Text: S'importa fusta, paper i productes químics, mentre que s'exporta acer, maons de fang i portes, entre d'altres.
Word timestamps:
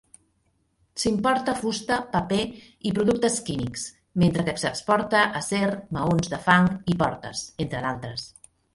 S'importa 1.01 1.53
fusta, 1.59 1.97
paper 2.15 2.39
i 2.91 2.95
productes 2.97 3.37
químics, 3.51 3.85
mentre 4.25 4.49
que 4.51 4.59
s'exporta 4.65 5.23
acer, 5.43 5.65
maons 6.01 6.35
de 6.37 6.45
fang 6.51 6.75
i 6.95 7.01
portes, 7.05 7.49
entre 7.67 7.89
d'altres. 7.89 8.31